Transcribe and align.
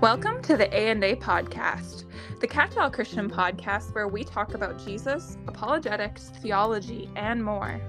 Welcome 0.00 0.42
to 0.42 0.56
the 0.56 0.72
A&A 0.72 1.16
podcast, 1.16 2.04
the 2.38 2.46
catch-all 2.46 2.88
Christian 2.88 3.28
podcast 3.28 3.92
where 3.96 4.06
we 4.06 4.22
talk 4.22 4.54
about 4.54 4.78
Jesus, 4.78 5.36
apologetics, 5.48 6.30
theology, 6.40 7.10
and 7.16 7.44
more. 7.44 7.80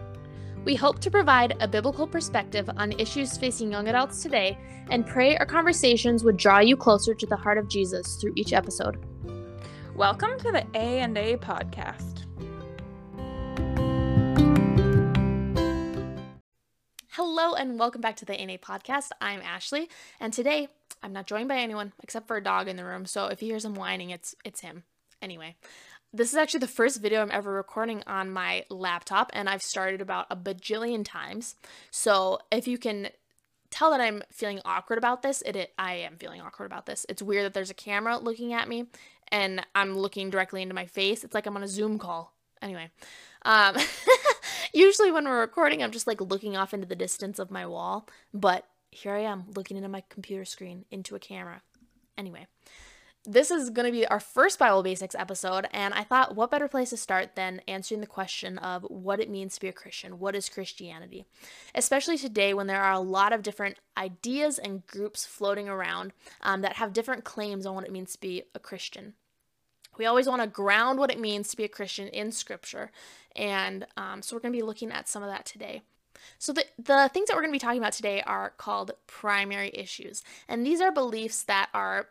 We 0.66 0.74
hope 0.74 0.98
to 1.02 1.12
provide 1.12 1.56
a 1.60 1.68
biblical 1.68 2.08
perspective 2.08 2.68
on 2.78 2.94
issues 2.94 3.38
facing 3.38 3.72
young 3.72 3.90
adults 3.90 4.23
today 4.23 4.58
and 4.90 5.05
pray 5.05 5.38
our 5.38 5.45
conversations 5.45 6.23
would 6.23 6.38
draw 6.38 6.58
you 6.58 6.76
closer 6.76 7.14
to 7.14 7.27
the 7.27 7.36
heart 7.36 7.59
of 7.59 7.68
Jesus 7.68 8.16
through 8.16 8.34
each 8.36 8.54
episode. 8.54 9.05
Welcome 9.96 10.39
to 10.39 10.52
the 10.52 10.66
A&A 10.73 11.38
podcast. 11.38 12.19
Hello 17.22 17.54
and 17.54 17.78
welcome 17.78 18.00
back 18.00 18.16
to 18.16 18.24
the 18.24 18.32
A&A 18.32 18.58
podcast. 18.60 19.09
I'm 19.20 19.41
Ashley, 19.41 19.90
and 20.22 20.32
today 20.32 20.70
I'm 21.04 21.12
not 21.12 21.27
joined 21.27 21.50
by 21.50 21.58
anyone 21.58 21.91
except 22.02 22.27
for 22.27 22.38
a 22.38 22.41
dog 22.41 22.70
in 22.70 22.77
the 22.77 22.86
room. 22.86 23.05
So 23.05 23.26
if 23.26 23.41
you 23.41 23.50
hear 23.50 23.60
some 23.60 23.76
whining, 23.76 24.12
it's 24.12 24.36
it's 24.46 24.62
him. 24.62 24.84
Anyway, 25.22 25.58
this 26.13 26.30
is 26.30 26.38
actually 26.38 26.62
the 26.62 26.68
first 26.68 27.02
video 27.02 27.22
I'm 27.22 27.30
ever 27.30 27.52
recording 27.52 28.04
on 28.08 28.32
my 28.32 28.63
laptop, 28.70 29.32
and 29.34 29.50
I've 29.50 29.62
started 29.62 30.00
about 30.00 30.27
a 30.30 30.38
bajillion 30.38 31.04
times. 31.04 31.58
So 31.91 32.40
if 32.54 32.70
you 32.70 32.77
can 32.77 33.10
tell 33.70 33.91
that 33.91 33.99
I'm 33.99 34.24
feeling 34.32 34.62
awkward 34.63 34.98
about 34.98 35.22
this, 35.22 35.41
it, 35.41 35.58
it 35.58 35.74
I 35.77 35.96
am 35.96 36.16
feeling 36.16 36.40
awkward 36.40 36.68
about 36.68 36.86
this. 36.86 37.05
It's 37.10 37.22
weird 37.22 37.44
that 37.44 37.54
there's 37.54 37.70
a 37.70 37.74
camera 37.74 38.18
looking 38.18 38.54
at 38.54 38.70
me 38.70 38.86
and 39.30 39.66
I'm 39.76 39.94
looking 39.94 40.30
directly 40.30 40.62
into 40.62 40.74
my 40.74 40.86
face. 40.86 41.26
It's 41.26 41.34
like 41.34 41.48
I'm 41.48 41.58
on 41.58 41.63
a 41.63 41.68
Zoom 41.68 41.99
call. 41.99 42.34
Anyway, 42.62 42.90
um, 43.44 43.76
usually 44.73 45.12
when 45.12 45.26
we're 45.26 45.40
recording, 45.40 45.84
I'm 45.84 45.91
just 45.91 46.08
like 46.08 46.22
looking 46.22 46.58
off 46.58 46.73
into 46.73 46.88
the 46.88 46.96
distance 46.96 47.40
of 47.40 47.52
my 47.52 47.66
wall, 47.66 48.08
but 48.34 48.66
here 48.91 49.14
I 49.14 49.22
am 49.22 49.46
looking 49.55 49.77
into 49.77 49.90
my 49.90 50.04
computer 50.10 50.46
screen 50.46 50.86
into 50.91 51.16
a 51.16 51.20
camera. 51.20 51.62
Anyway, 52.18 52.48
this 53.26 53.52
is 53.52 53.70
going 53.70 53.85
to 53.85 53.91
be 53.91 54.08
our 54.08 54.20
first 54.20 54.58
Bible 54.58 54.82
Basics 54.82 55.16
episode, 55.16 55.68
and 55.71 55.93
I 55.93 56.04
thought 56.04 56.35
what 56.35 56.52
better 56.52 56.68
place 56.68 56.90
to 56.91 56.98
start 56.98 57.35
than 57.35 57.62
answering 57.68 58.02
the 58.02 58.08
question 58.08 58.58
of 58.58 58.84
what 58.84 59.20
it 59.20 59.30
means 59.30 59.55
to 59.55 59.62
be 59.62 59.68
a 59.68 59.74
Christian? 59.74 60.20
What 60.20 60.35
is 60.35 60.49
Christianity? 60.49 61.26
Especially 61.76 62.18
today 62.18 62.54
when 62.54 62.68
there 62.68 62.82
are 62.82 62.93
a 62.93 62.99
lot 62.99 63.34
of 63.34 63.43
different 63.43 63.77
ideas 63.98 64.58
and 64.58 64.86
groups 64.88 65.25
floating 65.25 65.69
around 65.69 66.13
um, 66.41 66.62
that 66.62 66.78
have 66.78 66.94
different 66.94 67.24
claims 67.24 67.66
on 67.66 67.75
what 67.75 67.86
it 67.86 67.91
means 67.91 68.13
to 68.13 68.19
be 68.19 68.44
a 68.56 68.59
Christian. 68.59 69.13
We 69.97 70.06
always 70.06 70.28
want 70.28 70.41
to 70.41 70.47
ground 70.47 71.00
what 71.00 71.12
it 71.12 71.19
means 71.19 71.50
to 71.50 71.57
be 71.57 71.66
a 71.66 71.69
Christian 71.69 72.07
in 72.07 72.31
Scripture, 72.31 72.91
and 73.35 73.85
um, 73.97 74.22
so 74.22 74.35
we're 74.35 74.41
going 74.41 74.53
to 74.53 74.57
be 74.57 74.63
looking 74.63 74.91
at 74.91 75.09
some 75.09 75.23
of 75.23 75.29
that 75.29 75.46
today. 75.46 75.81
So, 76.38 76.53
the, 76.53 76.66
the 76.78 77.09
things 77.13 77.28
that 77.28 77.35
we're 77.35 77.41
going 77.41 77.51
to 77.51 77.56
be 77.56 77.59
talking 77.59 77.81
about 77.81 77.94
today 77.94 78.22
are 78.22 78.51
called 78.51 78.91
primary 79.07 79.72
issues. 79.73 80.23
And 80.47 80.66
these 80.66 80.81
are 80.81 80.91
beliefs 80.91 81.44
that 81.44 81.69
are 81.73 82.07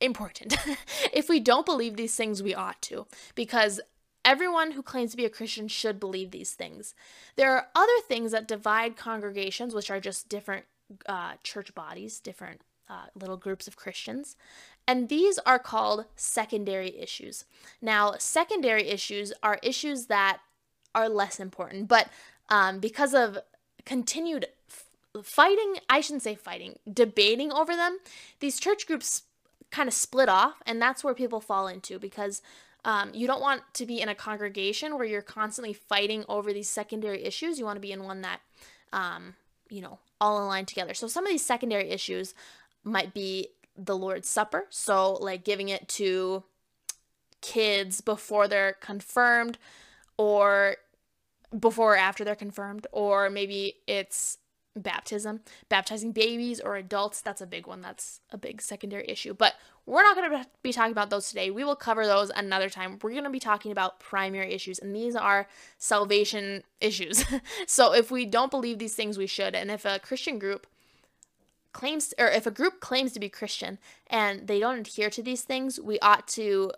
important. 0.00 0.56
if 1.12 1.28
we 1.28 1.40
don't 1.40 1.66
believe 1.66 1.96
these 1.96 2.14
things, 2.14 2.42
we 2.42 2.54
ought 2.54 2.80
to, 2.82 3.06
because 3.34 3.80
everyone 4.24 4.72
who 4.72 4.82
claims 4.82 5.10
to 5.12 5.16
be 5.16 5.24
a 5.24 5.30
Christian 5.30 5.68
should 5.68 6.00
believe 6.00 6.30
these 6.30 6.52
things. 6.52 6.94
There 7.36 7.52
are 7.52 7.68
other 7.74 8.00
things 8.06 8.32
that 8.32 8.48
divide 8.48 8.96
congregations, 8.96 9.74
which 9.74 9.90
are 9.90 10.00
just 10.00 10.28
different 10.28 10.64
uh, 11.06 11.34
church 11.42 11.74
bodies, 11.74 12.20
different 12.20 12.60
uh, 12.88 13.06
little 13.14 13.36
groups 13.36 13.66
of 13.66 13.76
Christians. 13.76 14.36
And 14.86 15.08
these 15.08 15.38
are 15.46 15.58
called 15.58 16.04
secondary 16.14 16.96
issues. 16.98 17.44
Now, 17.80 18.14
secondary 18.18 18.88
issues 18.88 19.32
are 19.42 19.58
issues 19.62 20.06
that 20.06 20.40
are 20.94 21.08
less 21.08 21.40
important, 21.40 21.88
but 21.88 22.08
um, 22.48 22.80
because 22.80 23.14
of 23.14 23.38
continued 23.86 24.46
f- 24.68 24.84
fighting, 25.22 25.76
I 25.88 26.00
shouldn't 26.00 26.22
say 26.22 26.34
fighting, 26.34 26.78
debating 26.90 27.50
over 27.52 27.74
them, 27.74 27.98
these 28.40 28.60
church 28.60 28.86
groups 28.86 29.22
kind 29.70 29.88
of 29.88 29.94
split 29.94 30.28
off, 30.28 30.62
and 30.66 30.80
that's 30.80 31.02
where 31.02 31.14
people 31.14 31.40
fall 31.40 31.66
into 31.66 31.98
because 31.98 32.42
um, 32.84 33.10
you 33.14 33.26
don't 33.26 33.40
want 33.40 33.62
to 33.74 33.86
be 33.86 34.00
in 34.00 34.08
a 34.08 34.14
congregation 34.14 34.96
where 34.96 35.06
you're 35.06 35.22
constantly 35.22 35.72
fighting 35.72 36.24
over 36.28 36.52
these 36.52 36.68
secondary 36.68 37.24
issues. 37.24 37.58
You 37.58 37.64
want 37.64 37.76
to 37.76 37.80
be 37.80 37.92
in 37.92 38.04
one 38.04 38.20
that, 38.20 38.40
um, 38.92 39.34
you 39.70 39.80
know, 39.80 39.98
all 40.20 40.44
aligned 40.44 40.68
together. 40.68 40.92
So 40.94 41.08
some 41.08 41.24
of 41.24 41.30
these 41.30 41.44
secondary 41.44 41.88
issues 41.90 42.34
might 42.84 43.14
be 43.14 43.48
the 43.76 43.96
Lord's 43.96 44.28
Supper. 44.28 44.66
So, 44.70 45.14
like 45.14 45.44
giving 45.44 45.68
it 45.68 45.88
to 45.90 46.44
kids 47.40 48.00
before 48.00 48.48
they're 48.48 48.74
confirmed, 48.74 49.58
or 50.16 50.76
before 51.58 51.94
or 51.94 51.96
after 51.96 52.24
they're 52.24 52.34
confirmed, 52.34 52.86
or 52.92 53.30
maybe 53.30 53.76
it's 53.86 54.38
baptism, 54.76 55.40
baptizing 55.68 56.12
babies 56.12 56.60
or 56.60 56.76
adults. 56.76 57.20
That's 57.20 57.40
a 57.40 57.46
big 57.46 57.66
one. 57.66 57.80
That's 57.80 58.20
a 58.30 58.38
big 58.38 58.60
secondary 58.60 59.04
issue. 59.08 59.34
But 59.34 59.54
we're 59.86 60.02
not 60.02 60.16
going 60.16 60.30
to 60.30 60.46
be 60.62 60.72
talking 60.72 60.92
about 60.92 61.10
those 61.10 61.28
today. 61.28 61.50
We 61.50 61.64
will 61.64 61.76
cover 61.76 62.06
those 62.06 62.30
another 62.30 62.68
time. 62.68 62.98
We're 63.02 63.10
going 63.10 63.24
to 63.24 63.30
be 63.30 63.40
talking 63.40 63.70
about 63.70 64.00
primary 64.00 64.52
issues, 64.52 64.78
and 64.78 64.94
these 64.94 65.14
are 65.14 65.46
salvation 65.78 66.64
issues. 66.80 67.24
so 67.66 67.92
if 67.92 68.10
we 68.10 68.24
don't 68.26 68.50
believe 68.50 68.78
these 68.78 68.94
things, 68.94 69.18
we 69.18 69.26
should. 69.26 69.54
And 69.54 69.70
if 69.70 69.84
a 69.84 69.98
Christian 69.98 70.38
group 70.38 70.66
claims, 71.74 72.14
or 72.18 72.28
if 72.28 72.46
a 72.46 72.50
group 72.50 72.80
claims 72.80 73.12
to 73.12 73.20
be 73.20 73.28
Christian 73.28 73.78
and 74.06 74.46
they 74.46 74.58
don't 74.58 74.78
adhere 74.78 75.10
to 75.10 75.22
these 75.22 75.42
things, 75.42 75.78
we 75.78 75.98
ought 75.98 76.26
to 76.28 76.72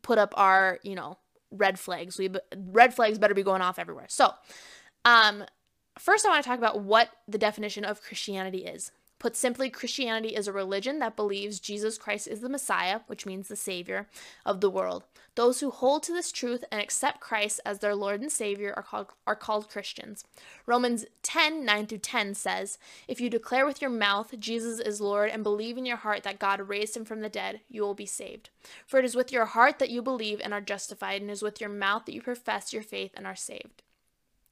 put 0.00 0.16
up 0.16 0.32
our, 0.38 0.78
you 0.82 0.94
know, 0.94 1.18
red 1.50 1.78
flags. 1.78 2.18
We 2.18 2.30
red 2.56 2.94
flags 2.94 3.18
better 3.18 3.34
be 3.34 3.42
going 3.42 3.60
off 3.60 3.78
everywhere. 3.78 4.06
So, 4.08 4.32
um, 5.04 5.44
first 5.98 6.24
I 6.24 6.30
want 6.30 6.42
to 6.42 6.48
talk 6.48 6.58
about 6.58 6.80
what 6.80 7.10
the 7.28 7.38
definition 7.38 7.84
of 7.84 8.00
Christianity 8.00 8.64
is. 8.64 8.90
Put 9.18 9.36
simply, 9.36 9.70
Christianity 9.70 10.34
is 10.34 10.48
a 10.48 10.52
religion 10.52 10.98
that 10.98 11.16
believes 11.16 11.60
Jesus 11.60 11.96
Christ 11.96 12.28
is 12.28 12.40
the 12.40 12.48
Messiah, 12.48 13.00
which 13.06 13.24
means 13.24 13.48
the 13.48 13.56
Savior 13.56 14.06
of 14.44 14.60
the 14.60 14.68
world. 14.68 15.04
Those 15.36 15.60
who 15.60 15.70
hold 15.70 16.02
to 16.04 16.12
this 16.12 16.30
truth 16.30 16.64
and 16.70 16.80
accept 16.80 17.20
Christ 17.20 17.60
as 17.64 17.78
their 17.78 17.94
Lord 17.94 18.20
and 18.20 18.30
Savior 18.30 18.72
are 18.76 18.82
called, 18.82 19.08
are 19.26 19.34
called 19.34 19.70
Christians. 19.70 20.24
Romans 20.66 21.06
10 21.22 21.64
9 21.64 21.86
through 21.86 21.98
10 21.98 22.34
says, 22.34 22.78
If 23.08 23.20
you 23.20 23.30
declare 23.30 23.66
with 23.66 23.80
your 23.80 23.90
mouth 23.90 24.38
Jesus 24.38 24.78
is 24.78 25.00
Lord 25.00 25.30
and 25.30 25.42
believe 25.42 25.78
in 25.78 25.86
your 25.86 25.96
heart 25.96 26.22
that 26.24 26.38
God 26.38 26.68
raised 26.68 26.96
him 26.96 27.04
from 27.04 27.20
the 27.20 27.28
dead, 27.28 27.60
you 27.68 27.82
will 27.82 27.94
be 27.94 28.06
saved. 28.06 28.50
For 28.86 28.98
it 28.98 29.04
is 29.04 29.16
with 29.16 29.32
your 29.32 29.46
heart 29.46 29.78
that 29.78 29.90
you 29.90 30.02
believe 30.02 30.40
and 30.42 30.52
are 30.52 30.60
justified, 30.60 31.20
and 31.20 31.30
it 31.30 31.32
is 31.32 31.42
with 31.42 31.60
your 31.60 31.70
mouth 31.70 32.04
that 32.06 32.14
you 32.14 32.22
profess 32.22 32.72
your 32.72 32.82
faith 32.82 33.12
and 33.16 33.26
are 33.26 33.36
saved. 33.36 33.82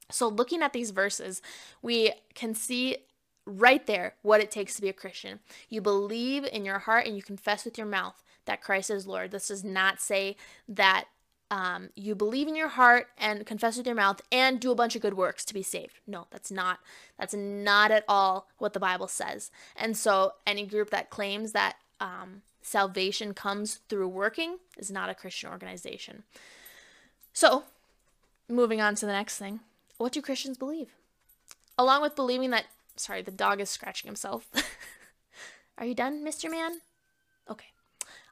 So, 0.09 0.27
looking 0.27 0.61
at 0.61 0.73
these 0.73 0.91
verses, 0.91 1.41
we 1.81 2.11
can 2.35 2.53
see 2.53 2.97
right 3.45 3.85
there 3.87 4.15
what 4.21 4.41
it 4.41 4.51
takes 4.51 4.75
to 4.75 4.81
be 4.81 4.89
a 4.89 4.93
Christian. 4.93 5.39
You 5.69 5.81
believe 5.81 6.45
in 6.45 6.65
your 6.65 6.79
heart 6.79 7.05
and 7.05 7.15
you 7.15 7.21
confess 7.21 7.65
with 7.65 7.77
your 7.77 7.87
mouth 7.87 8.23
that 8.45 8.61
Christ 8.61 8.89
is 8.89 9.07
Lord. 9.07 9.31
This 9.31 9.47
does 9.47 9.63
not 9.63 10.01
say 10.01 10.35
that 10.67 11.05
um, 11.51 11.89
you 11.95 12.15
believe 12.15 12.47
in 12.47 12.55
your 12.55 12.69
heart 12.69 13.09
and 13.17 13.45
confess 13.45 13.77
with 13.77 13.85
your 13.85 13.95
mouth 13.95 14.21
and 14.31 14.59
do 14.59 14.71
a 14.71 14.75
bunch 14.75 14.95
of 14.95 15.01
good 15.01 15.13
works 15.13 15.45
to 15.45 15.53
be 15.53 15.61
saved. 15.61 15.99
No, 16.07 16.25
that's 16.31 16.49
not 16.49 16.79
that's 17.19 17.35
not 17.35 17.91
at 17.91 18.05
all 18.07 18.47
what 18.57 18.73
the 18.73 18.79
Bible 18.79 19.07
says. 19.07 19.51
And 19.75 19.95
so, 19.95 20.33
any 20.47 20.65
group 20.65 20.89
that 20.89 21.11
claims 21.11 21.51
that 21.51 21.75
um, 21.99 22.41
salvation 22.63 23.35
comes 23.35 23.81
through 23.87 24.07
working 24.07 24.57
is 24.77 24.89
not 24.89 25.09
a 25.09 25.15
Christian 25.15 25.51
organization. 25.51 26.23
So, 27.33 27.65
moving 28.49 28.81
on 28.81 28.95
to 28.95 29.05
the 29.05 29.11
next 29.11 29.37
thing, 29.37 29.59
what 29.97 30.11
do 30.11 30.23
Christians 30.23 30.57
believe? 30.57 30.89
Along 31.77 32.01
with 32.01 32.15
believing 32.15 32.49
that 32.49 32.65
Sorry, 32.95 33.21
the 33.21 33.31
dog 33.31 33.59
is 33.59 33.69
scratching 33.69 34.07
himself. 34.07 34.47
Are 35.77 35.85
you 35.85 35.95
done, 35.95 36.23
Mr. 36.23 36.49
Man? 36.49 36.81
Okay. 37.49 37.67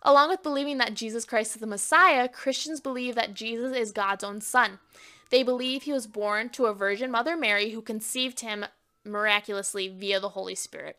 Along 0.03 0.29
with 0.29 0.43
believing 0.43 0.77
that 0.77 0.93
Jesus 0.93 1.25
Christ 1.25 1.55
is 1.55 1.61
the 1.61 1.67
Messiah, 1.67 2.27
Christians 2.27 2.79
believe 2.79 3.15
that 3.15 3.33
Jesus 3.33 3.75
is 3.75 3.91
God's 3.91 4.23
own 4.23 4.41
son. 4.41 4.79
They 5.29 5.43
believe 5.43 5.83
he 5.83 5.93
was 5.93 6.07
born 6.07 6.49
to 6.49 6.65
a 6.65 6.73
virgin 6.73 7.11
mother 7.11 7.37
Mary 7.37 7.71
who 7.71 7.81
conceived 7.81 8.41
him 8.41 8.65
miraculously 9.05 9.87
via 9.87 10.19
the 10.19 10.29
Holy 10.29 10.55
Spirit. 10.55 10.97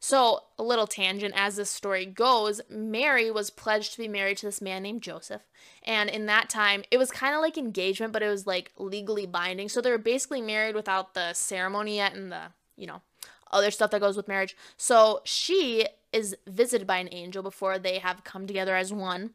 So, 0.00 0.40
a 0.58 0.62
little 0.62 0.86
tangent 0.86 1.32
as 1.34 1.56
this 1.56 1.70
story 1.70 2.04
goes, 2.04 2.60
Mary 2.68 3.30
was 3.30 3.48
pledged 3.48 3.92
to 3.92 3.98
be 3.98 4.08
married 4.08 4.36
to 4.38 4.46
this 4.46 4.60
man 4.60 4.82
named 4.82 5.02
Joseph. 5.02 5.42
And 5.82 6.10
in 6.10 6.26
that 6.26 6.50
time, 6.50 6.84
it 6.90 6.98
was 6.98 7.10
kind 7.10 7.34
of 7.34 7.40
like 7.40 7.56
engagement, 7.56 8.12
but 8.12 8.22
it 8.22 8.28
was 8.28 8.46
like 8.46 8.72
legally 8.76 9.24
binding. 9.24 9.70
So, 9.70 9.80
they 9.80 9.90
were 9.90 9.96
basically 9.96 10.42
married 10.42 10.74
without 10.74 11.14
the 11.14 11.32
ceremony 11.32 11.96
yet 11.96 12.14
and 12.14 12.30
the 12.30 12.52
you 12.76 12.86
know, 12.86 13.02
other 13.50 13.70
stuff 13.70 13.90
that 13.90 14.00
goes 14.00 14.16
with 14.16 14.28
marriage. 14.28 14.56
So 14.76 15.20
she 15.24 15.86
is 16.12 16.36
visited 16.46 16.86
by 16.86 16.98
an 16.98 17.08
angel 17.12 17.42
before 17.42 17.78
they 17.78 17.98
have 17.98 18.24
come 18.24 18.46
together 18.46 18.76
as 18.76 18.92
one. 18.92 19.30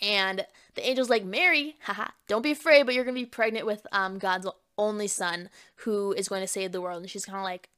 And 0.00 0.46
the 0.74 0.86
angel's 0.86 1.10
like, 1.10 1.24
Mary, 1.24 1.76
haha, 1.82 2.08
don't 2.28 2.42
be 2.42 2.52
afraid, 2.52 2.86
but 2.86 2.94
you're 2.94 3.04
going 3.04 3.16
to 3.16 3.20
be 3.20 3.26
pregnant 3.26 3.66
with 3.66 3.86
um, 3.92 4.18
God's 4.18 4.46
only 4.78 5.08
son 5.08 5.50
who 5.76 6.12
is 6.12 6.28
going 6.28 6.42
to 6.42 6.46
save 6.46 6.72
the 6.72 6.80
world. 6.80 7.02
And 7.02 7.10
she's 7.10 7.26
kind 7.26 7.38
of 7.38 7.44
like, 7.44 7.68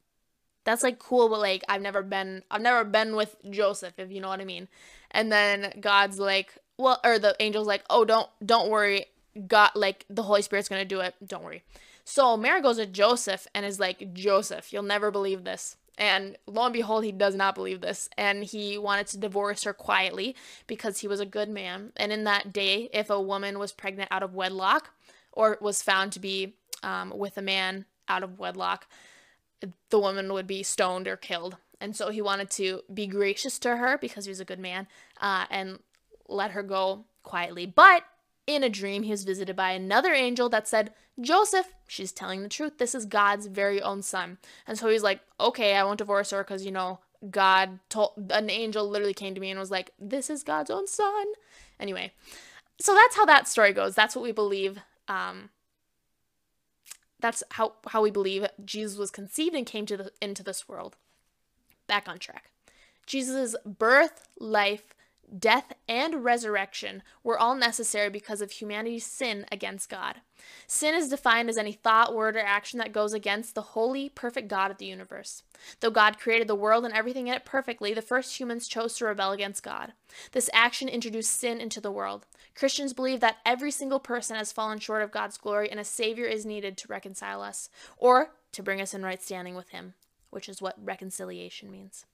that's 0.65 0.83
like 0.83 0.99
cool, 0.99 1.29
but 1.29 1.41
like, 1.41 1.65
I've 1.69 1.83
never 1.83 2.03
been, 2.03 2.43
I've 2.51 2.63
never 2.63 2.85
been 2.85 3.17
with 3.17 3.35
Joseph, 3.51 3.95
if 3.99 4.13
you 4.13 4.21
know 4.21 4.29
what 4.29 4.41
I 4.41 4.45
mean. 4.45 4.69
And 5.11 5.33
then 5.33 5.73
God's 5.81 6.19
like, 6.19 6.57
well, 6.79 7.01
or 7.05 7.19
the 7.19 7.41
angel's 7.41 7.67
like, 7.67 7.83
oh, 7.91 8.05
don't, 8.05 8.29
don't 8.45 8.71
worry. 8.71 9.07
God, 9.47 9.71
like, 9.75 10.05
the 10.11 10.25
Holy 10.25 10.43
Spirit's 10.43 10.69
to 10.69 10.85
do 10.85 11.01
it. 11.01 11.15
Don't 11.27 11.45
worry. 11.45 11.63
So 12.05 12.37
Mary 12.37 12.61
goes 12.61 12.77
to 12.77 12.87
Joseph 12.87 13.47
and 13.55 13.65
is 13.65 13.79
like, 13.79 14.13
Joseph, 14.13 14.73
you'll 14.73 14.83
never 14.83 15.11
believe 15.11 15.45
this. 15.45 15.77
And 15.99 16.37
lo 16.47 16.65
and 16.65 16.73
behold, 16.73 17.05
he 17.05 17.13
does 17.13 17.35
not 17.35 17.55
believe 17.55 17.81
this. 17.81 18.09
And 18.17 18.45
he 18.45 18.79
wanted 18.79 19.07
to 19.09 19.19
divorce 19.19 19.65
her 19.65 19.73
quietly 19.73 20.35
because 20.67 20.99
he 20.99 21.09
was 21.09 21.21
a 21.21 21.27
good 21.27 21.49
man. 21.49 21.93
And 21.97 22.13
in 22.13 22.25
that 22.25 22.53
day, 22.53 22.89
if 22.93 23.11
a 23.11 23.21
woman 23.21 23.59
was 23.59 23.73
pregnant 23.73 24.09
out 24.11 24.23
of 24.23 24.35
wedlock 24.35 24.91
or 25.33 25.59
was 25.61 25.83
found 25.83 26.13
to 26.13 26.21
be 26.21 26.55
um, 26.83 27.13
with 27.17 27.37
a 27.37 27.43
man 27.43 27.85
out 28.09 28.23
of 28.23 28.39
wedlock, 28.39 28.87
the 29.91 29.99
woman 29.99 30.33
would 30.33 30.47
be 30.47 30.63
stoned 30.63 31.07
or 31.07 31.17
killed. 31.17 31.57
And 31.81 31.95
so 31.95 32.11
he 32.11 32.23
wanted 32.23 32.51
to 32.53 32.83
be 32.93 33.07
gracious 33.07 33.59
to 33.61 33.77
her 33.77 33.99
because 33.99 34.25
he 34.25 34.31
was 34.31 34.41
a 34.41 34.45
good 34.45 34.59
man 34.59 34.87
uh, 35.21 35.47
and 35.51 35.79
let 36.29 36.53
her 36.53 36.63
go 36.63 37.05
quietly. 37.23 37.67
But 37.67 38.05
in 38.47 38.65
a 38.65 38.69
dream, 38.69 39.03
he 39.03 39.11
was 39.11 39.25
visited 39.25 39.55
by 39.55 39.71
another 39.71 40.13
angel 40.13 40.49
that 40.49 40.67
said, 40.67 40.93
Joseph, 41.21 41.75
she's 41.87 42.13
telling 42.13 42.43
the 42.43 42.49
truth. 42.49 42.79
This 42.79 42.95
is 42.95 43.07
God's 43.07 43.47
very 43.47 43.81
own 43.81 44.03
son. 44.03 44.39
And 44.67 44.79
so 44.79 44.89
he's 44.89 45.03
like, 45.03 45.21
okay, 45.39 45.77
I 45.77 45.85
won't 45.85 45.99
divorce 45.99 46.31
her 46.31 46.43
because, 46.43 46.65
you 46.65 46.73
know, 46.73 46.99
God 47.31 47.79
told, 47.89 48.31
an 48.31 48.51
angel 48.51 48.89
literally 48.89 49.15
came 49.15 49.35
to 49.35 49.41
me 49.41 49.51
and 49.51 49.61
was 49.61 49.71
like, 49.71 49.91
this 49.99 50.29
is 50.29 50.43
God's 50.43 50.71
own 50.71 50.89
son. 50.89 51.27
Anyway, 51.79 52.13
so 52.81 52.95
that's 52.95 53.17
how 53.17 53.25
that 53.27 53.47
story 53.47 53.73
goes. 53.73 53.95
That's 53.95 54.17
what 54.17 54.25
we 54.25 54.33
believe. 54.33 54.81
Um, 55.07 55.51
that's 57.21 57.45
how, 57.53 57.75
how 57.89 58.03
we 58.03 58.11
believe 58.11 58.49
Jesus 58.65 58.99
was 58.99 59.13
conceived 59.13 59.55
and 59.55 59.65
came 59.65 59.87
to 59.87 59.97
the, 59.97 60.13
into 60.21 60.43
this 60.43 60.69
world. 60.69 60.97
Back 61.87 62.09
on 62.09 62.19
track. 62.19 62.51
Jesus' 63.07 63.55
birth, 63.65 64.27
life, 64.39 64.95
death, 65.39 65.73
and 65.89 66.25
resurrection 66.25 67.03
were 67.23 67.39
all 67.39 67.55
necessary 67.55 68.11
because 68.11 68.41
of 68.41 68.51
humanity's 68.51 69.07
sin 69.07 69.47
against 69.51 69.89
God. 69.89 70.21
Sin 70.67 70.95
is 70.95 71.09
defined 71.09 71.49
as 71.49 71.57
any 71.57 71.73
thought, 71.73 72.15
word, 72.15 72.37
or 72.37 72.41
action 72.41 72.79
that 72.79 72.93
goes 72.93 73.13
against 73.13 73.55
the 73.55 73.63
holy, 73.63 74.09
perfect 74.09 74.49
God 74.49 74.71
of 74.71 74.79
the 74.79 74.87
universe. 74.87 75.43
Though 75.81 75.91
God 75.91 76.19
created 76.19 76.49
the 76.49 76.55
world 76.55 76.85
and 76.85 76.93
everything 76.93 77.29
in 77.29 77.35
it 77.35 77.45
perfectly, 77.45 77.95
the 77.95 78.03
first 78.03 78.39
humans 78.39 78.69
chose 78.69 78.97
to 78.97 79.05
rebel 79.07 79.33
against 79.33 79.63
God. 79.63 79.93
This 80.33 80.51
action 80.53 80.89
introduced 80.89 81.33
sin 81.33 81.61
into 81.61 81.81
the 81.81 81.93
world. 81.93 82.27
Christians 82.55 82.93
believe 82.93 83.21
that 83.21 83.39
every 83.47 83.71
single 83.71 84.01
person 84.01 84.37
has 84.37 84.53
fallen 84.53 84.79
short 84.79 85.03
of 85.03 85.13
God's 85.13 85.39
glory 85.39 85.71
and 85.71 85.81
a 85.81 85.85
Savior 85.85 86.27
is 86.27 86.45
needed 86.45 86.77
to 86.79 86.89
reconcile 86.89 87.41
us, 87.41 87.71
or 87.97 88.33
to 88.53 88.63
bring 88.63 88.81
us 88.81 88.93
in 88.93 89.03
right 89.03 89.23
standing 89.23 89.55
with 89.55 89.71
Him, 89.71 89.95
which 90.31 90.49
is 90.49 90.61
what 90.61 90.77
reconciliation 90.85 91.71
means. 91.71 92.05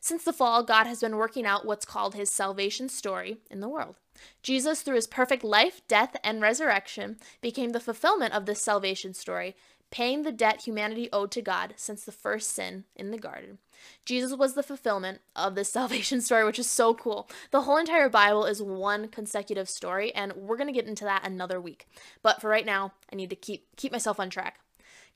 Since 0.00 0.24
the 0.24 0.32
fall, 0.32 0.62
God 0.62 0.86
has 0.86 1.00
been 1.00 1.16
working 1.16 1.46
out 1.46 1.64
what's 1.64 1.84
called 1.84 2.14
his 2.14 2.30
salvation 2.30 2.88
story 2.88 3.38
in 3.50 3.60
the 3.60 3.68
world. 3.68 3.96
Jesus, 4.42 4.82
through 4.82 4.96
his 4.96 5.06
perfect 5.06 5.44
life, 5.44 5.82
death, 5.88 6.16
and 6.24 6.40
resurrection, 6.40 7.16
became 7.40 7.70
the 7.70 7.80
fulfillment 7.80 8.32
of 8.34 8.46
this 8.46 8.62
salvation 8.62 9.14
story, 9.14 9.56
paying 9.90 10.22
the 10.22 10.32
debt 10.32 10.62
humanity 10.62 11.08
owed 11.12 11.30
to 11.32 11.42
God 11.42 11.74
since 11.76 12.04
the 12.04 12.12
first 12.12 12.50
sin 12.50 12.84
in 12.94 13.10
the 13.10 13.18
garden. 13.18 13.58
Jesus 14.04 14.34
was 14.34 14.54
the 14.54 14.62
fulfillment 14.62 15.20
of 15.34 15.54
this 15.54 15.70
salvation 15.72 16.20
story, 16.20 16.44
which 16.44 16.58
is 16.58 16.68
so 16.68 16.94
cool. 16.94 17.28
The 17.50 17.62
whole 17.62 17.76
entire 17.76 18.08
Bible 18.08 18.44
is 18.44 18.62
one 18.62 19.08
consecutive 19.08 19.68
story, 19.68 20.14
and 20.14 20.32
we're 20.32 20.56
going 20.56 20.68
to 20.68 20.72
get 20.72 20.86
into 20.86 21.04
that 21.04 21.26
another 21.26 21.60
week. 21.60 21.86
But 22.22 22.40
for 22.40 22.48
right 22.48 22.66
now, 22.66 22.92
I 23.12 23.16
need 23.16 23.30
to 23.30 23.36
keep 23.36 23.76
keep 23.76 23.92
myself 23.92 24.18
on 24.18 24.30
track. 24.30 24.60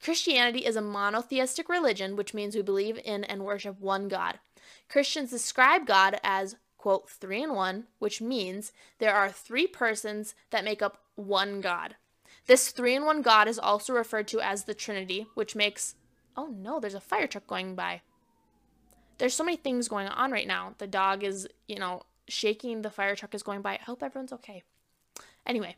Christianity 0.02 0.60
is 0.60 0.76
a 0.76 0.80
monotheistic 0.80 1.68
religion, 1.68 2.16
which 2.16 2.32
means 2.32 2.56
we 2.56 2.62
believe 2.62 2.98
in 3.04 3.22
and 3.24 3.44
worship 3.44 3.78
one 3.80 4.08
God. 4.08 4.38
Christians 4.88 5.30
describe 5.30 5.86
God 5.86 6.20
as, 6.22 6.56
quote, 6.78 7.08
three 7.08 7.42
in 7.42 7.54
one, 7.54 7.84
which 7.98 8.20
means 8.20 8.72
there 8.98 9.14
are 9.14 9.30
three 9.30 9.66
persons 9.66 10.34
that 10.50 10.64
make 10.64 10.82
up 10.82 10.98
one 11.14 11.60
God. 11.60 11.96
This 12.46 12.70
three 12.70 12.94
in 12.94 13.04
one 13.04 13.22
God 13.22 13.48
is 13.48 13.58
also 13.58 13.92
referred 13.92 14.28
to 14.28 14.40
as 14.40 14.64
the 14.64 14.74
Trinity, 14.74 15.26
which 15.34 15.54
makes, 15.54 15.94
oh 16.36 16.46
no, 16.46 16.80
there's 16.80 16.94
a 16.94 17.00
fire 17.00 17.26
truck 17.26 17.46
going 17.46 17.74
by. 17.74 18.00
There's 19.18 19.34
so 19.34 19.44
many 19.44 19.56
things 19.56 19.88
going 19.88 20.08
on 20.08 20.32
right 20.32 20.46
now. 20.46 20.74
The 20.78 20.86
dog 20.86 21.22
is, 21.22 21.46
you 21.68 21.78
know, 21.78 22.02
shaking, 22.26 22.82
the 22.82 22.90
fire 22.90 23.14
truck 23.14 23.34
is 23.34 23.42
going 23.42 23.60
by. 23.60 23.74
I 23.74 23.84
hope 23.84 24.02
everyone's 24.02 24.32
okay. 24.32 24.62
Anyway, 25.46 25.76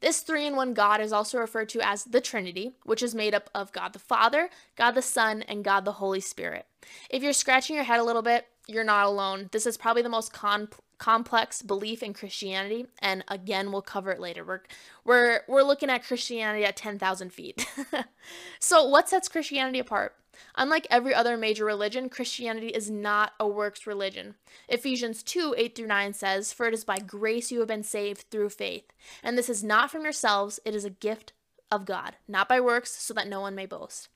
this 0.00 0.20
three 0.20 0.46
in 0.46 0.56
one 0.56 0.74
God 0.74 1.00
is 1.00 1.12
also 1.12 1.38
referred 1.38 1.68
to 1.70 1.80
as 1.80 2.04
the 2.04 2.20
Trinity, 2.20 2.72
which 2.84 3.02
is 3.02 3.14
made 3.14 3.34
up 3.34 3.48
of 3.54 3.72
God 3.72 3.92
the 3.92 3.98
Father, 3.98 4.50
God 4.76 4.92
the 4.92 5.02
Son, 5.02 5.42
and 5.42 5.64
God 5.64 5.84
the 5.84 5.92
Holy 5.92 6.20
Spirit. 6.20 6.66
If 7.10 7.22
you're 7.22 7.32
scratching 7.32 7.76
your 7.76 7.84
head 7.84 8.00
a 8.00 8.04
little 8.04 8.22
bit, 8.22 8.46
you're 8.66 8.84
not 8.84 9.06
alone. 9.06 9.48
This 9.52 9.66
is 9.66 9.76
probably 9.76 10.02
the 10.02 10.08
most 10.08 10.32
con- 10.32 10.68
complex 10.98 11.62
belief 11.62 12.02
in 12.02 12.14
Christianity, 12.14 12.86
and 13.00 13.24
again, 13.28 13.70
we'll 13.70 13.82
cover 13.82 14.10
it 14.10 14.20
later. 14.20 14.44
We're 14.44 14.62
we're 15.04 15.40
we're 15.46 15.62
looking 15.62 15.90
at 15.90 16.04
Christianity 16.04 16.64
at 16.64 16.76
ten 16.76 16.98
thousand 16.98 17.32
feet. 17.32 17.66
so, 18.58 18.86
what 18.86 19.08
sets 19.08 19.28
Christianity 19.28 19.78
apart? 19.78 20.14
Unlike 20.56 20.86
every 20.90 21.14
other 21.14 21.36
major 21.36 21.64
religion, 21.64 22.08
Christianity 22.08 22.68
is 22.68 22.90
not 22.90 23.32
a 23.38 23.48
works 23.48 23.86
religion. 23.86 24.34
Ephesians 24.68 25.22
2 25.22 25.54
8 25.56 25.74
through 25.74 25.86
9 25.86 26.12
says, 26.12 26.52
For 26.52 26.66
it 26.66 26.74
is 26.74 26.84
by 26.84 26.98
grace 26.98 27.50
you 27.50 27.60
have 27.60 27.68
been 27.68 27.82
saved 27.82 28.26
through 28.30 28.50
faith. 28.50 28.84
And 29.22 29.36
this 29.36 29.48
is 29.48 29.64
not 29.64 29.90
from 29.90 30.02
yourselves, 30.02 30.60
it 30.64 30.74
is 30.74 30.84
a 30.84 30.90
gift 30.90 31.32
of 31.70 31.84
God, 31.84 32.16
not 32.28 32.48
by 32.48 32.60
works, 32.60 32.90
so 32.90 33.14
that 33.14 33.28
no 33.28 33.40
one 33.40 33.54
may 33.54 33.66
boast. 33.66 34.08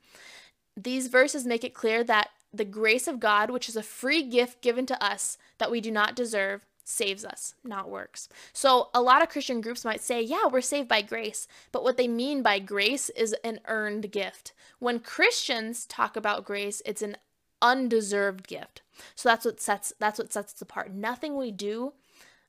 These 0.76 1.08
verses 1.08 1.46
make 1.46 1.64
it 1.64 1.75
clear 1.75 2.05
that 2.05 2.31
the 2.52 2.64
grace 2.64 3.06
of 3.06 3.20
God, 3.20 3.50
which 3.50 3.69
is 3.69 3.76
a 3.76 3.82
free 3.82 4.23
gift 4.23 4.61
given 4.61 4.87
to 4.87 5.05
us 5.05 5.38
that 5.58 5.70
we 5.70 5.81
do 5.81 5.91
not 5.91 6.17
deserve, 6.17 6.67
saves 6.85 7.25
us, 7.25 7.55
not 7.62 7.88
works. 7.88 8.29
So, 8.52 8.88
a 8.93 9.00
lot 9.02 9.23
of 9.23 9.29
Christian 9.29 9.61
groups 9.61 9.85
might 9.85 10.00
say, 10.00 10.20
yeah, 10.20 10.47
we're 10.47 10.61
saved 10.61 10.88
by 10.88 11.02
grace. 11.02 11.47
But 11.70 11.85
what 11.85 11.97
they 11.97 12.08
mean 12.08 12.43
by 12.43 12.58
grace 12.58 13.08
is 13.11 13.35
an 13.44 13.61
earned 13.67 14.11
gift. 14.11 14.52
When 14.79 14.99
Christians 14.99 15.87
talk 15.87 16.17
about 16.17 16.44
grace, 16.44 16.82
it's 16.85 17.02
an 17.02 17.17
undeserved 17.62 18.49
gift. 18.49 18.82
So 19.14 19.29
that's 19.29 19.44
what 19.44 19.61
sets 19.61 19.93
that's 19.99 20.19
what 20.19 20.32
sets 20.32 20.55
us 20.55 20.62
apart. 20.62 20.93
Nothing 20.93 21.37
we 21.37 21.50
do 21.50 21.93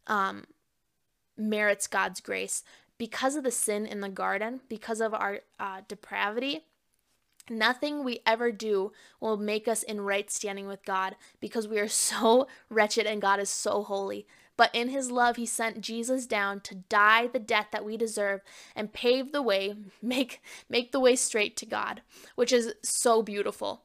um, 0.08 0.46
merits 1.38 1.88
God's 1.88 2.22
grace 2.22 2.64
because 2.98 3.36
of 3.36 3.44
the 3.44 3.52
sin 3.52 3.86
in 3.86 4.02
the 4.02 4.10
garden, 4.10 4.62
because 4.70 5.02
of 5.02 5.14
our 5.14 5.40
uh, 5.60 5.82
depravity. 5.88 6.66
Nothing 7.50 8.04
we 8.04 8.20
ever 8.26 8.52
do 8.52 8.92
will 9.20 9.38
make 9.38 9.68
us 9.68 9.84
in 9.84 10.02
right 10.02 10.30
standing 10.30 10.68
with 10.68 10.86
God 10.86 11.16
because 11.40 11.68
we 11.68 11.80
are 11.80 11.88
so 11.88 12.48
wretched 12.70 13.06
and 13.06 13.22
God 13.22 13.40
is 13.40 13.50
so 13.50 13.84
holy. 13.84 14.28
But 14.58 14.74
in 14.74 14.90
his 14.90 15.10
love, 15.10 15.38
he 15.38 15.46
sent 15.46 15.82
Jesus 15.82 16.28
down 16.28 16.60
to 16.62 16.76
die 16.76 17.28
the 17.28 17.40
death 17.40 17.68
that 17.72 17.86
we 17.86 17.98
deserve 17.98 18.42
and 18.76 18.94
pave 18.94 19.32
the 19.32 19.42
way, 19.42 19.76
make 20.02 20.42
make 20.70 20.92
the 20.92 21.00
way 21.00 21.16
straight 21.16 21.58
to 21.58 21.66
God, 21.66 22.02
which 22.36 22.54
is 22.54 22.74
so 22.84 23.24
beautiful. 23.24 23.84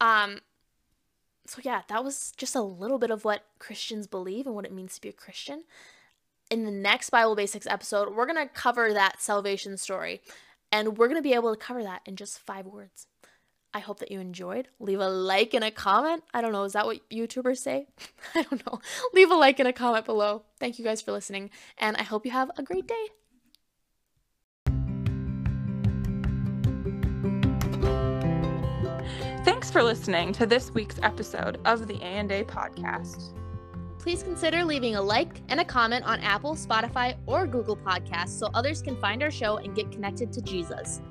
Um 0.00 0.40
so 1.46 1.60
yeah, 1.64 1.82
that 1.88 2.04
was 2.04 2.32
just 2.36 2.54
a 2.54 2.62
little 2.62 2.98
bit 2.98 3.10
of 3.10 3.24
what 3.24 3.44
Christians 3.58 4.06
believe 4.06 4.46
and 4.46 4.54
what 4.54 4.64
it 4.64 4.72
means 4.72 4.94
to 4.94 5.00
be 5.00 5.08
a 5.08 5.12
Christian. 5.12 5.64
In 6.48 6.64
the 6.64 6.70
next 6.70 7.10
Bible 7.10 7.34
Basics 7.34 7.66
episode, 7.66 8.14
we're 8.14 8.26
going 8.26 8.36
to 8.36 8.52
cover 8.52 8.92
that 8.92 9.20
salvation 9.20 9.76
story. 9.76 10.20
And 10.72 10.96
we're 10.96 11.08
going 11.08 11.18
to 11.18 11.22
be 11.22 11.34
able 11.34 11.54
to 11.54 11.60
cover 11.60 11.82
that 11.82 12.02
in 12.06 12.16
just 12.16 12.38
five 12.38 12.66
words. 12.66 13.06
I 13.72 13.78
hope 13.78 14.00
that 14.00 14.10
you 14.10 14.18
enjoyed. 14.20 14.68
Leave 14.80 15.00
a 15.00 15.08
like 15.08 15.54
and 15.54 15.62
a 15.62 15.70
comment. 15.70 16.24
I 16.34 16.40
don't 16.40 16.52
know, 16.52 16.64
is 16.64 16.72
that 16.72 16.86
what 16.86 17.08
YouTubers 17.08 17.58
say? 17.58 17.86
I 18.34 18.42
don't 18.42 18.66
know. 18.66 18.80
Leave 19.12 19.30
a 19.30 19.34
like 19.34 19.58
and 19.60 19.68
a 19.68 19.72
comment 19.72 20.06
below. 20.06 20.42
Thank 20.58 20.78
you 20.78 20.84
guys 20.84 21.00
for 21.00 21.12
listening, 21.12 21.50
and 21.78 21.96
I 21.96 22.02
hope 22.02 22.24
you 22.24 22.32
have 22.32 22.50
a 22.56 22.62
great 22.62 22.88
day. 22.88 23.06
Thanks 29.44 29.70
for 29.70 29.82
listening 29.82 30.32
to 30.32 30.46
this 30.46 30.72
week's 30.72 30.98
episode 31.02 31.60
of 31.64 31.86
the 31.86 31.94
A&A 32.02 32.44
podcast 32.44 33.32
please 34.00 34.22
consider 34.22 34.64
leaving 34.64 34.96
a 34.96 35.02
like 35.02 35.42
and 35.48 35.60
a 35.60 35.64
comment 35.64 36.04
on 36.06 36.20
Apple, 36.20 36.54
Spotify, 36.54 37.16
or 37.26 37.46
Google 37.46 37.76
Podcasts 37.76 38.38
so 38.38 38.48
others 38.54 38.80
can 38.80 38.96
find 38.96 39.22
our 39.22 39.30
show 39.30 39.58
and 39.58 39.76
get 39.76 39.92
connected 39.92 40.32
to 40.32 40.40
Jesus. 40.40 41.02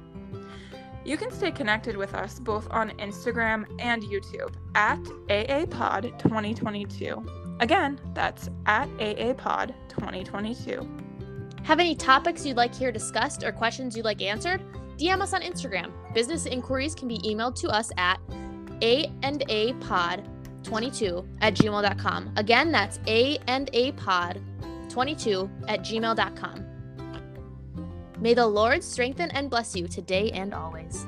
You 1.05 1.15
can 1.15 1.31
stay 1.31 1.51
connected 1.51 1.96
with 1.96 2.13
us 2.13 2.39
both 2.39 2.67
on 2.72 2.89
Instagram 2.98 3.65
and 3.79 4.03
YouTube 4.03 4.53
at 4.75 5.01
AAPod 5.29 6.19
2022. 6.19 7.25
Again, 7.60 8.00
that's 8.13 8.50
at 8.65 8.89
AAPod 8.98 9.74
2022. 9.89 10.88
Have 11.63 11.79
any 11.79 11.96
topics 11.96 12.46
you'd 12.46 12.58
like 12.58 12.74
here 12.74 12.91
discussed 12.91 13.43
or 13.43 13.51
questions 13.51 13.96
you'd 13.96 14.05
like 14.05 14.22
answered? 14.22 14.62
DM 14.98 15.22
us 15.22 15.34
on 15.34 15.41
Instagram. 15.41 15.91
Business 16.13 16.46
inquiries 16.46 16.96
can 16.96 17.08
be 17.08 17.19
emailed 17.19 17.55
to 17.62 17.69
us 17.69 17.91
at 17.98 18.19
a 18.81 19.12
and 19.24 19.43
a 19.50 19.74
pod 19.74 20.27
22 20.69 21.25
at 21.41 21.55
gmail.com. 21.55 22.31
Again, 22.38 22.71
that's 22.71 22.99
a 23.07 23.39
and 23.47 23.71
a 23.73 23.91
pod 23.93 24.39
22 24.89 25.49
at 25.67 25.81
gmail.com. 25.81 26.65
May 28.19 28.33
the 28.35 28.45
Lord 28.45 28.83
strengthen 28.83 29.31
and 29.31 29.49
bless 29.49 29.75
you 29.75 29.88
today 29.88 30.29
and 30.31 30.53
always. 30.53 31.07